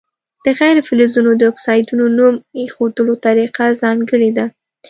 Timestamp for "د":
0.45-0.47, 1.37-1.41